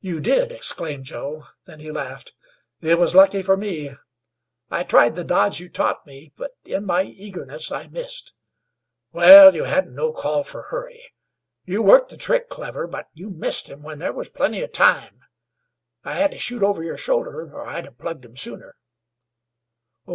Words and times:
"You 0.00 0.20
did!" 0.20 0.52
exclaimed 0.52 1.06
Joe. 1.06 1.44
Then 1.64 1.80
he 1.80 1.90
laughed. 1.90 2.34
"It 2.82 2.98
was 2.98 3.14
lucky 3.14 3.40
for 3.40 3.56
me. 3.56 3.96
I 4.70 4.82
tried 4.82 5.14
the 5.16 5.24
dodge 5.24 5.60
you 5.60 5.70
taught 5.70 6.04
me, 6.06 6.34
but 6.36 6.50
in 6.66 6.84
my 6.84 7.04
eagerness 7.04 7.72
I 7.72 7.86
missed." 7.86 8.34
"Wal, 9.12 9.54
you 9.54 9.64
hadn't 9.64 9.94
no 9.94 10.12
call 10.12 10.42
fer 10.42 10.60
hurry. 10.60 11.10
You 11.64 11.80
worked 11.82 12.10
the 12.10 12.18
trick 12.18 12.50
clever, 12.50 12.86
but 12.86 13.08
you 13.14 13.30
missed 13.30 13.70
him 13.70 13.82
when 13.82 13.98
there 13.98 14.12
was 14.12 14.28
plenty 14.28 14.60
of 14.62 14.72
time. 14.72 15.20
I 16.04 16.16
had 16.16 16.32
to 16.32 16.38
shoot 16.38 16.62
over 16.62 16.82
your 16.82 16.98
shoulder, 16.98 17.50
or 17.54 17.66
I'd 17.66 17.84
hev 17.84 17.96
plugged 17.96 18.26
him 18.26 18.36
sooner." 18.36 18.76